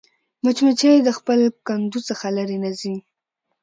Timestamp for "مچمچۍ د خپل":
0.43-1.39